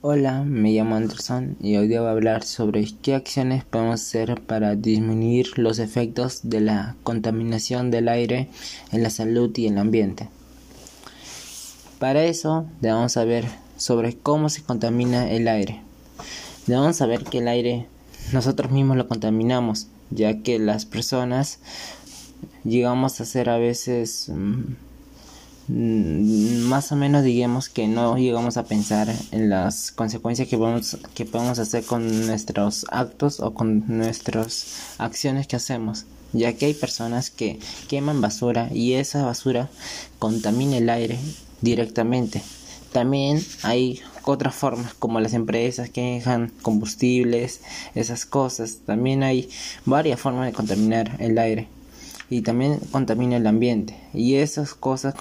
Hola, 0.00 0.44
me 0.44 0.70
llamo 0.70 0.94
Anderson 0.94 1.56
y 1.60 1.76
hoy 1.76 1.92
a 1.92 2.08
hablar 2.08 2.44
sobre 2.44 2.86
qué 3.02 3.16
acciones 3.16 3.64
podemos 3.64 4.00
hacer 4.00 4.40
para 4.40 4.76
disminuir 4.76 5.58
los 5.58 5.80
efectos 5.80 6.42
de 6.44 6.60
la 6.60 6.94
contaminación 7.02 7.90
del 7.90 8.08
aire 8.08 8.48
en 8.92 9.02
la 9.02 9.10
salud 9.10 9.50
y 9.56 9.66
el 9.66 9.76
ambiente. 9.76 10.28
Para 11.98 12.22
eso 12.22 12.66
debemos 12.80 13.14
saber 13.14 13.44
sobre 13.76 14.16
cómo 14.16 14.50
se 14.50 14.62
contamina 14.62 15.32
el 15.32 15.48
aire. 15.48 15.82
Debemos 16.68 16.94
saber 16.94 17.24
que 17.24 17.38
el 17.38 17.48
aire 17.48 17.88
nosotros 18.32 18.70
mismos 18.70 18.98
lo 18.98 19.08
contaminamos, 19.08 19.88
ya 20.10 20.44
que 20.44 20.60
las 20.60 20.86
personas 20.86 21.58
llegamos 22.62 23.20
a 23.20 23.24
ser 23.24 23.50
a 23.50 23.58
veces 23.58 24.28
Mm, 24.28 24.76
más 25.68 26.92
o 26.92 26.96
menos 26.96 27.24
digamos 27.24 27.68
que 27.68 27.88
no 27.88 28.16
llegamos 28.16 28.56
a 28.56 28.64
pensar 28.64 29.14
en 29.32 29.50
las 29.50 29.92
consecuencias 29.92 30.48
que 30.48 30.56
podemos, 30.56 30.98
que 31.14 31.26
podemos 31.26 31.58
hacer 31.58 31.84
con 31.84 32.26
nuestros 32.26 32.86
actos 32.90 33.40
o 33.40 33.52
con 33.52 33.84
nuestras 33.86 34.66
acciones 34.98 35.46
que 35.46 35.56
hacemos 35.56 36.06
ya 36.32 36.52
que 36.52 36.66
hay 36.66 36.74
personas 36.74 37.30
que 37.30 37.58
queman 37.88 38.20
basura 38.20 38.68
y 38.72 38.94
esa 38.94 39.24
basura 39.24 39.70
contamina 40.18 40.76
el 40.76 40.90
aire 40.90 41.18
directamente. 41.60 42.42
También 42.92 43.42
hay 43.62 44.00
otras 44.24 44.54
formas 44.54 44.94
como 44.94 45.20
las 45.20 45.34
empresas 45.34 45.90
que 45.90 46.02
dejan 46.14 46.52
combustibles 46.62 47.60
esas 47.94 48.26
cosas. 48.26 48.78
También 48.84 49.22
hay 49.22 49.48
varias 49.84 50.20
formas 50.20 50.46
de 50.46 50.52
contaminar 50.52 51.16
el 51.18 51.38
aire 51.38 51.68
y 52.30 52.42
también 52.42 52.78
contamina 52.90 53.36
el 53.36 53.46
ambiente. 53.46 53.98
Y 54.12 54.36
esas 54.36 54.74
cosas 54.74 55.14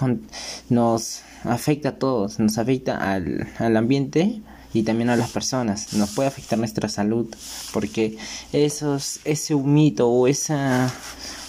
nos 0.70 1.22
afecta 1.44 1.90
a 1.90 1.96
todos, 2.00 2.40
nos 2.40 2.58
afecta 2.58 2.98
al, 2.98 3.48
al 3.60 3.78
ambiente 3.78 4.42
y 4.74 4.84
también 4.84 5.10
a 5.10 5.16
las 5.16 5.32
personas. 5.32 5.94
Nos 5.94 6.12
puede 6.12 6.28
afectar 6.28 6.60
nuestra 6.60 6.90
salud 6.90 7.28
porque 7.74 8.18
esos, 8.54 9.20
ese 9.24 9.56
humito 9.56 10.10
o 10.10 10.28
esa 10.28 10.92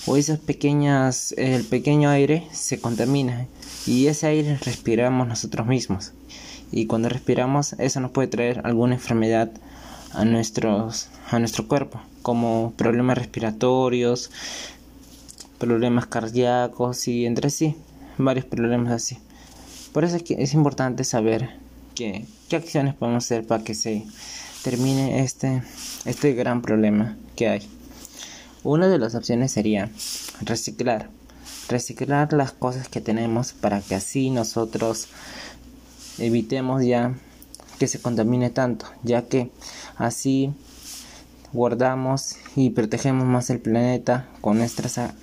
o 0.07 0.17
esas 0.17 0.39
pequeñas 0.39 1.35
el 1.37 1.65
pequeño 1.65 2.09
aire 2.09 2.47
se 2.53 2.81
contamina 2.81 3.47
y 3.87 4.07
ese 4.07 4.27
aire 4.27 4.57
respiramos 4.65 5.29
nosotros 5.29 5.67
mismos 5.67 6.13
y 6.73 6.87
cuando 6.87 7.11
respiramos 7.11 7.75
eso 7.75 8.01
nos 8.01 8.13
puede 8.13 8.29
traer 8.29 8.63
alguna 8.65 8.95
enfermedad 8.95 9.51
a 10.15 10.25
nuestros 10.25 11.09
a 11.31 11.39
nuestro 11.39 11.69
cuerpo 11.69 12.01
como 12.23 12.73
problemas 12.77 13.19
respiratorios 13.19 14.31
problemas 15.59 16.07
cardíacos 16.07 17.09
y 17.09 17.27
entre 17.27 17.51
sí 17.51 17.77
varios 18.19 18.47
problemas 18.47 18.93
así. 18.93 19.19
Por 19.93 20.05
eso 20.05 20.17
es 20.17 20.23
que 20.23 20.43
es 20.43 20.55
importante 20.55 21.05
saber 21.05 21.51
que, 21.95 22.27
qué 22.49 22.57
acciones 22.57 22.95
podemos 22.95 23.25
hacer 23.25 23.47
para 23.47 23.65
que 23.65 23.75
se 23.75 24.05
termine 24.63 25.23
este, 25.23 25.63
este 26.05 26.35
gran 26.35 26.63
problema 26.63 27.17
que 27.37 27.49
hay. 27.49 27.69
Una 28.65 28.89
de 28.89 28.99
las 28.99 29.15
opciones 29.15 29.53
sería 29.53 29.91
reciclar. 30.41 31.11
Reciclar 31.69 32.33
las 32.33 32.53
cosas 32.53 32.89
que 32.89 33.01
tenemos 33.01 33.53
para 33.53 33.81
que 33.81 33.95
así 33.95 34.31
nosotros 34.31 35.09
evitemos 36.19 36.85
ya 36.85 37.15
que 37.79 37.87
se 37.87 38.01
contamine 38.01 38.51
tanto, 38.51 38.87
ya 39.05 39.23
que 39.23 39.51
así 39.97 40.53
guardamos 41.53 42.37
y 42.57 42.71
protegemos 42.71 43.27
más 43.27 43.51
el 43.51 43.61
planeta 43.61 44.29
con, 44.41 44.61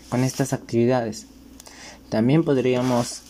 con 0.10 0.24
estas 0.24 0.54
actividades. 0.54 1.28
También 2.10 2.44
podríamos 2.44 3.22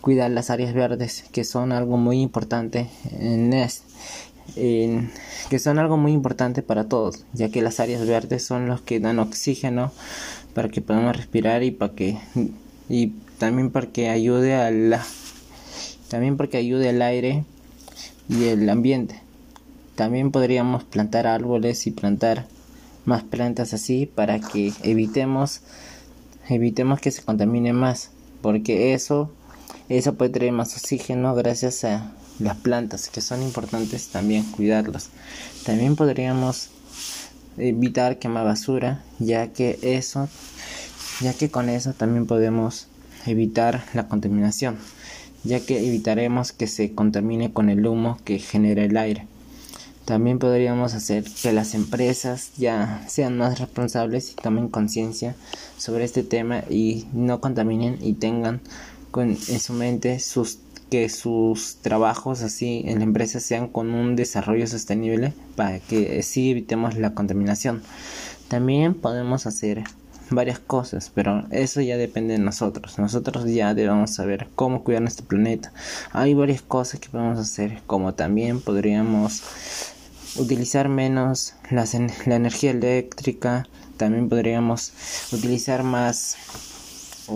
cuidar 0.00 0.30
las 0.30 0.50
áreas 0.50 0.74
verdes, 0.74 1.24
que 1.32 1.44
son 1.44 1.72
algo 1.72 1.96
muy 1.96 2.20
importante 2.20 2.88
en, 3.12 3.50
que 5.48 5.58
son 5.58 5.78
algo 5.78 5.96
muy 5.96 6.12
importante 6.12 6.62
para 6.62 6.88
todos, 6.88 7.24
ya 7.32 7.50
que 7.50 7.62
las 7.62 7.80
áreas 7.80 8.06
verdes 8.06 8.44
son 8.44 8.66
los 8.66 8.80
que 8.80 9.00
dan 9.00 9.18
oxígeno 9.18 9.92
para 10.54 10.68
que 10.68 10.80
podamos 10.80 11.16
respirar 11.16 11.62
y 11.62 11.70
para 11.70 11.94
que 11.94 12.18
y 12.88 13.08
también 13.38 13.70
para 13.70 13.86
que 13.86 14.08
ayude 14.08 14.54
a 14.54 14.70
la 14.70 15.04
también 16.08 16.36
porque 16.36 16.56
ayude 16.56 16.88
al 16.88 17.02
aire 17.02 17.44
y 18.28 18.44
el 18.44 18.68
ambiente. 18.68 19.20
También 19.94 20.30
podríamos 20.30 20.84
plantar 20.84 21.26
árboles 21.26 21.86
y 21.86 21.90
plantar 21.90 22.46
más 23.04 23.22
plantas 23.22 23.74
así 23.74 24.06
para 24.06 24.40
que 24.40 24.72
evitemos 24.82 25.62
evitemos 26.48 27.00
que 27.00 27.10
se 27.10 27.22
contamine 27.22 27.72
más, 27.72 28.10
porque 28.42 28.94
eso 28.94 29.30
eso 29.88 30.14
puede 30.14 30.30
traer 30.30 30.52
más 30.52 30.76
oxígeno 30.76 31.34
gracias 31.34 31.84
a 31.84 32.12
las 32.38 32.56
plantas 32.56 33.08
que 33.08 33.20
son 33.20 33.42
importantes 33.42 34.08
también 34.08 34.44
cuidarlas. 34.44 35.10
También 35.64 35.96
podríamos 35.96 36.70
evitar 37.58 38.18
quemar 38.18 38.44
basura, 38.44 39.02
ya 39.18 39.48
que 39.52 39.78
eso 39.82 40.28
ya 41.20 41.34
que 41.34 41.50
con 41.50 41.68
eso 41.68 41.92
también 41.92 42.26
podemos 42.26 42.86
evitar 43.26 43.84
la 43.92 44.08
contaminación, 44.08 44.78
ya 45.44 45.60
que 45.60 45.86
evitaremos 45.86 46.52
que 46.52 46.66
se 46.66 46.94
contamine 46.94 47.52
con 47.52 47.68
el 47.68 47.86
humo 47.86 48.18
que 48.24 48.38
genera 48.38 48.84
el 48.84 48.96
aire. 48.96 49.26
También 50.10 50.40
podríamos 50.40 50.94
hacer 50.94 51.22
que 51.40 51.52
las 51.52 51.72
empresas 51.72 52.50
ya 52.56 53.00
sean 53.06 53.38
más 53.38 53.60
responsables 53.60 54.32
y 54.32 54.34
tomen 54.34 54.66
conciencia 54.66 55.36
sobre 55.78 56.02
este 56.02 56.24
tema 56.24 56.64
y 56.68 57.06
no 57.12 57.40
contaminen 57.40 57.96
y 58.00 58.14
tengan 58.14 58.60
con, 59.12 59.28
en 59.30 59.60
su 59.60 59.72
mente 59.72 60.18
sus 60.18 60.58
que 60.90 61.08
sus 61.10 61.76
trabajos 61.76 62.42
así 62.42 62.82
en 62.86 62.98
la 62.98 63.04
empresa 63.04 63.38
sean 63.38 63.68
con 63.68 63.94
un 63.94 64.16
desarrollo 64.16 64.66
sostenible 64.66 65.32
para 65.54 65.78
que 65.78 66.18
así 66.18 66.50
evitemos 66.50 66.96
la 66.96 67.14
contaminación. 67.14 67.80
También 68.48 68.94
podemos 68.94 69.46
hacer 69.46 69.84
varias 70.30 70.58
cosas, 70.58 71.12
pero 71.14 71.46
eso 71.52 71.82
ya 71.82 71.96
depende 71.96 72.32
de 72.32 72.40
nosotros. 72.40 72.98
Nosotros 72.98 73.44
ya 73.46 73.74
debemos 73.74 74.12
saber 74.12 74.48
cómo 74.56 74.82
cuidar 74.82 75.02
nuestro 75.02 75.24
planeta. 75.26 75.72
Hay 76.10 76.34
varias 76.34 76.62
cosas 76.62 76.98
que 76.98 77.08
podemos 77.08 77.38
hacer, 77.38 77.80
como 77.86 78.14
también 78.14 78.60
podríamos 78.60 79.44
utilizar 80.36 80.88
menos 80.88 81.54
la, 81.70 81.84
la 82.26 82.36
energía 82.36 82.70
eléctrica. 82.70 83.68
También 83.96 84.28
podríamos 84.28 84.92
utilizar 85.32 85.82
más 85.82 86.36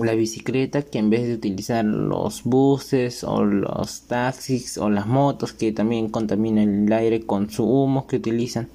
la 0.03 0.15
bicicleta 0.15 0.83
que 0.83 0.99
en 0.99 1.11
vez 1.11 1.27
de 1.29 1.35
utilizar 1.35 1.85
los 1.85 2.43
buses 2.43 3.23
o 3.23 3.45
los 3.45 4.03
taxis 4.03 4.79
o 4.79 4.91
las 4.91 5.07
motos 5.07 5.53
que 5.53 5.73
también 5.73 6.09
contaminan 6.09 6.87
el 6.87 6.93
aire 6.93 7.25
con 7.25 7.51
su 7.51 7.65
humo 7.65 8.07
que 8.07 8.17
utilizan 8.17 8.69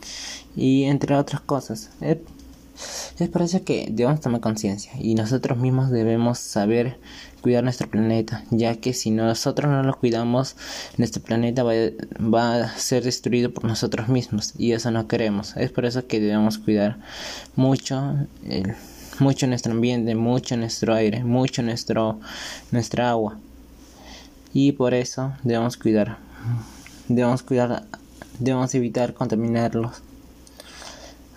y 0.56 0.84
entre 0.84 1.16
otras 1.16 1.42
cosas. 1.42 1.90
Es 3.20 3.28
por 3.30 3.42
eso 3.42 3.64
que 3.64 3.88
debemos 3.92 4.22
tomar 4.22 4.40
conciencia 4.42 4.94
y 4.98 5.16
nosotros 5.16 5.58
mismos 5.58 5.90
debemos 5.90 6.40
saber 6.40 6.98
cuidar 7.42 7.64
nuestro 7.64 7.90
planeta, 7.90 8.44
ya 8.52 8.76
que 8.76 8.94
si 8.94 9.12
nosotros 9.12 9.72
no 9.72 9.84
lo 9.84 9.98
cuidamos, 9.98 10.56
nuestro 10.98 11.22
planeta 11.22 11.64
va, 11.64 11.74
va, 12.22 12.64
a 12.64 12.78
ser 12.78 13.04
destruido 13.04 13.52
por 13.52 13.66
nosotros 13.66 14.08
mismos 14.08 14.54
y 14.58 14.72
eso 14.74 14.92
no 14.92 15.08
queremos. 15.08 15.56
Es 15.58 15.72
por 15.72 15.86
eso 15.86 16.08
que 16.08 16.20
debemos 16.20 16.58
cuidar 16.58 16.98
mucho, 17.56 18.16
mucho 19.20 19.48
nuestro 19.48 19.74
ambiente, 19.74 20.16
mucho 20.16 20.56
nuestro 20.58 20.94
aire, 20.94 21.24
mucho 21.24 21.62
nuestro, 21.62 22.20
nuestra 22.72 23.10
agua. 23.10 23.38
Y 24.54 24.72
por 24.72 24.94
eso 24.94 25.34
debemos 25.44 25.78
cuidar, 25.78 26.18
debemos 27.08 27.44
cuidar, 27.44 27.84
debemos 28.40 28.74
evitar 28.76 29.14
contaminarlos. 29.14 30.02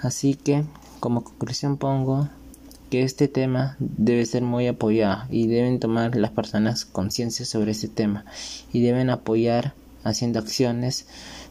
Así 0.00 0.34
que 0.34 0.64
como 1.02 1.24
conclusión 1.24 1.78
pongo 1.78 2.28
que 2.88 3.02
este 3.02 3.26
tema 3.26 3.74
debe 3.80 4.24
ser 4.24 4.42
muy 4.42 4.68
apoyado 4.68 5.24
y 5.30 5.48
deben 5.48 5.80
tomar 5.80 6.14
las 6.14 6.30
personas 6.30 6.84
conciencia 6.84 7.44
sobre 7.44 7.72
este 7.72 7.88
tema 7.88 8.24
y 8.72 8.82
deben 8.82 9.10
apoyar 9.10 9.74
haciendo 10.04 10.38
acciones 10.38 11.08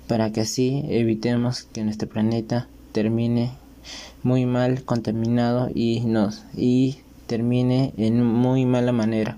para 0.07 0.31
que 0.31 0.39
así 0.39 0.85
evitemos 0.87 1.63
que 1.63 1.83
nuestro 1.83 2.07
planeta 2.07 2.69
termine 2.93 3.51
muy 4.23 4.45
mal 4.45 4.85
contaminado 4.85 5.69
y 5.75 5.99
nos 5.99 6.45
y 6.55 6.99
termine 7.27 7.93
en 7.97 8.23
muy 8.23 8.65
mala 8.65 8.93
manera 8.93 9.37